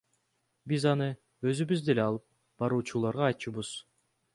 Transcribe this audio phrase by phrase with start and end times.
[0.71, 1.09] Биз аны
[1.53, 2.27] өзүбүз деле алып
[2.63, 3.77] баруучуларга айтчубуз.